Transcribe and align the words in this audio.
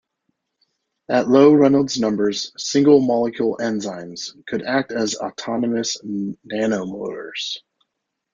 At 1.09 1.29
low 1.29 1.53
Reynold's 1.53 1.99
numbers, 1.99 2.51
single 2.57 3.01
molecule 3.01 3.59
enzymes 3.61 4.31
could 4.47 4.63
act 4.63 4.91
as 4.91 5.13
autonomous 5.15 5.95
nanomotors. 6.01 7.57